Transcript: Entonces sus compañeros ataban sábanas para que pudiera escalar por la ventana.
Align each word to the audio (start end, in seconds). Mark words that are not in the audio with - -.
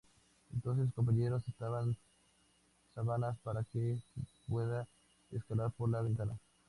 Entonces 0.51 0.85
sus 0.85 0.95
compañeros 0.95 1.43
ataban 1.47 1.95
sábanas 2.95 3.37
para 3.43 3.63
que 3.65 3.99
pudiera 4.47 4.87
escalar 5.29 5.69
por 5.77 5.91
la 5.91 6.01
ventana. 6.01 6.39